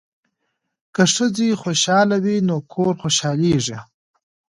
که 0.93 1.03
ښځې 1.13 1.49
خوشحاله 1.63 2.17
وي 2.23 2.37
نو 2.47 2.55
کور 2.73 2.93
خوشحالیږي. 3.01 3.77